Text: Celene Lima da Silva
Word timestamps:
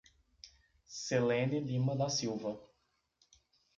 Celene 0.93 1.59
Lima 1.59 1.95
da 1.95 2.09
Silva 2.09 2.59